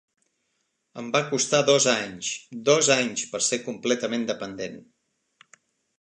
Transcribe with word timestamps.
Em 1.01 1.11
va 1.15 1.19
costar 1.33 1.59
dos 1.67 1.85
anys; 1.93 2.31
dos 2.71 2.89
anys 2.97 3.27
per 3.35 3.45
ser 3.49 3.63
completament 3.69 4.29
dependent. 4.33 4.85